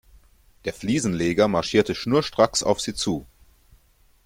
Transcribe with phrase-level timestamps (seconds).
[0.65, 3.27] Der Fliesenleger marschierte schnurstracks auf sie zu.